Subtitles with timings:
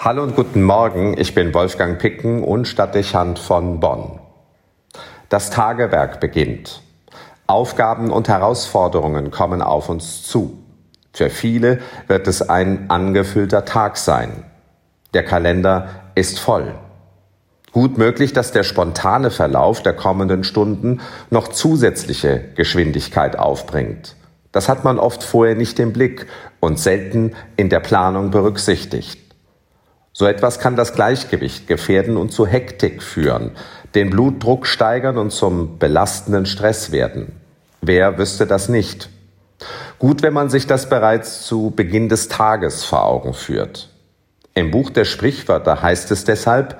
[0.00, 4.20] Hallo und guten Morgen, ich bin Wolfgang Picken und Stadtdechant von Bonn.
[5.28, 6.82] Das Tagewerk beginnt.
[7.48, 10.56] Aufgaben und Herausforderungen kommen auf uns zu.
[11.12, 14.44] Für viele wird es ein angefüllter Tag sein.
[15.14, 16.76] Der Kalender ist voll.
[17.72, 24.14] Gut möglich, dass der spontane Verlauf der kommenden Stunden noch zusätzliche Geschwindigkeit aufbringt.
[24.52, 26.28] Das hat man oft vorher nicht im Blick
[26.60, 29.27] und selten in der Planung berücksichtigt.
[30.18, 33.52] So etwas kann das Gleichgewicht gefährden und zu Hektik führen,
[33.94, 37.36] den Blutdruck steigern und zum belastenden Stress werden.
[37.82, 39.10] Wer wüsste das nicht?
[40.00, 43.90] Gut, wenn man sich das bereits zu Beginn des Tages vor Augen führt.
[44.54, 46.76] Im Buch der Sprichwörter heißt es deshalb,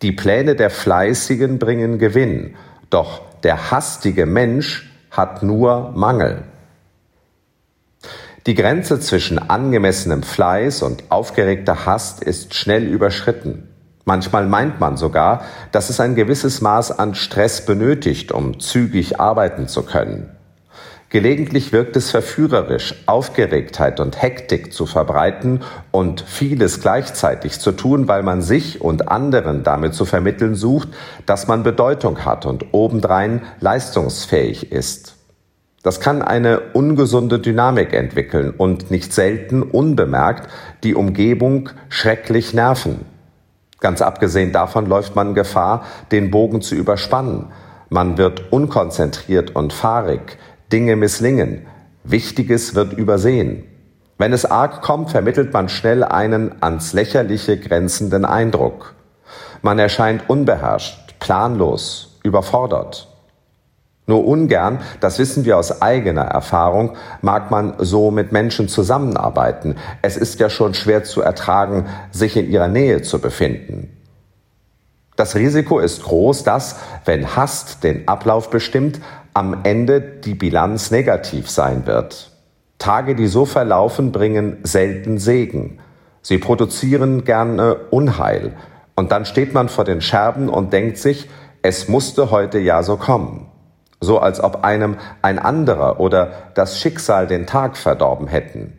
[0.00, 2.54] die Pläne der Fleißigen bringen Gewinn,
[2.90, 6.44] doch der hastige Mensch hat nur Mangel.
[8.48, 13.68] Die Grenze zwischen angemessenem Fleiß und aufgeregter Hast ist schnell überschritten.
[14.06, 19.68] Manchmal meint man sogar, dass es ein gewisses Maß an Stress benötigt, um zügig arbeiten
[19.68, 20.30] zu können.
[21.10, 28.22] Gelegentlich wirkt es verführerisch, Aufgeregtheit und Hektik zu verbreiten und vieles gleichzeitig zu tun, weil
[28.22, 30.88] man sich und anderen damit zu vermitteln sucht,
[31.26, 35.17] dass man Bedeutung hat und obendrein leistungsfähig ist.
[35.82, 40.48] Das kann eine ungesunde Dynamik entwickeln und nicht selten unbemerkt
[40.82, 43.04] die Umgebung schrecklich nerven.
[43.80, 47.46] Ganz abgesehen davon läuft man Gefahr, den Bogen zu überspannen.
[47.90, 50.36] Man wird unkonzentriert und fahrig,
[50.72, 51.66] Dinge misslingen,
[52.02, 53.64] Wichtiges wird übersehen.
[54.18, 58.94] Wenn es arg kommt, vermittelt man schnell einen ans Lächerliche grenzenden Eindruck.
[59.62, 63.07] Man erscheint unbeherrscht, planlos, überfordert.
[64.08, 69.76] Nur ungern, das wissen wir aus eigener Erfahrung, mag man so mit Menschen zusammenarbeiten.
[70.00, 73.94] Es ist ja schon schwer zu ertragen, sich in ihrer Nähe zu befinden.
[75.14, 78.98] Das Risiko ist groß, dass, wenn Hast den Ablauf bestimmt,
[79.34, 82.30] am Ende die Bilanz negativ sein wird.
[82.78, 85.80] Tage, die so verlaufen, bringen selten Segen.
[86.22, 88.56] Sie produzieren gerne Unheil.
[88.96, 91.28] Und dann steht man vor den Scherben und denkt sich,
[91.60, 93.47] es musste heute ja so kommen
[94.00, 98.78] so als ob einem ein anderer oder das Schicksal den Tag verdorben hätten.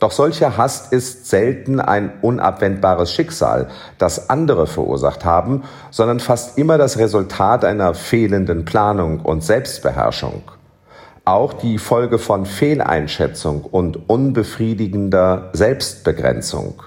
[0.00, 3.68] Doch solcher Hass ist selten ein unabwendbares Schicksal,
[3.98, 10.42] das andere verursacht haben, sondern fast immer das Resultat einer fehlenden Planung und Selbstbeherrschung.
[11.24, 16.82] Auch die Folge von Fehleinschätzung und unbefriedigender Selbstbegrenzung.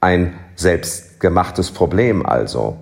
[0.00, 2.76] Ein selbstgemachtes Problem also.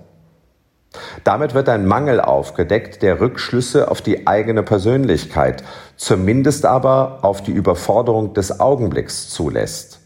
[1.25, 5.63] Damit wird ein Mangel aufgedeckt, der Rückschlüsse auf die eigene Persönlichkeit,
[5.97, 10.01] zumindest aber auf die Überforderung des Augenblicks zulässt.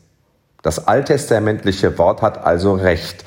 [0.63, 3.25] Das alttestamentliche Wort hat also recht.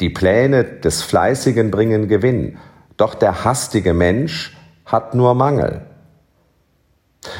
[0.00, 2.58] Die Pläne des Fleißigen bringen Gewinn,
[2.96, 4.56] doch der hastige Mensch
[4.86, 5.82] hat nur Mangel.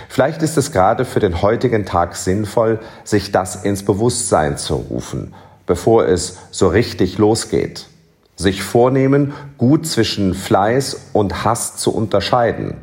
[0.09, 5.35] Vielleicht ist es gerade für den heutigen Tag sinnvoll, sich das ins Bewusstsein zu rufen,
[5.67, 7.87] bevor es so richtig losgeht
[8.37, 12.77] sich vornehmen, gut zwischen Fleiß und Hass zu unterscheiden.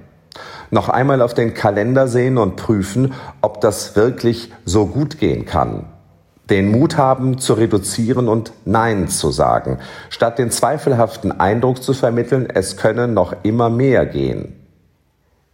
[0.69, 5.85] Noch einmal auf den Kalender sehen und prüfen, ob das wirklich so gut gehen kann.
[6.49, 9.79] Den Mut haben, zu reduzieren und Nein zu sagen,
[10.09, 14.55] statt den zweifelhaften Eindruck zu vermitteln, es könne noch immer mehr gehen.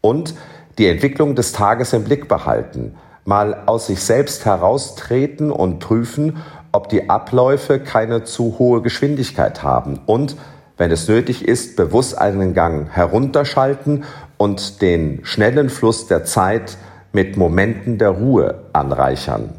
[0.01, 0.35] Und
[0.77, 6.37] die Entwicklung des Tages im Blick behalten, mal aus sich selbst heraustreten und prüfen,
[6.77, 10.35] ob die Abläufe keine zu hohe Geschwindigkeit haben und,
[10.77, 14.03] wenn es nötig ist, bewusst einen Gang herunterschalten
[14.37, 16.77] und den schnellen Fluss der Zeit
[17.13, 19.55] mit Momenten der Ruhe anreichern.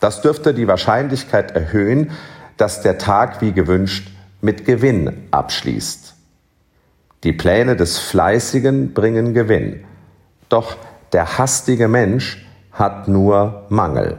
[0.00, 2.10] Das dürfte die Wahrscheinlichkeit erhöhen,
[2.58, 4.10] dass der Tag wie gewünscht
[4.42, 6.14] mit Gewinn abschließt.
[7.24, 9.82] Die Pläne des Fleißigen bringen Gewinn,
[10.50, 10.76] doch
[11.14, 14.18] der hastige Mensch hat nur Mangel.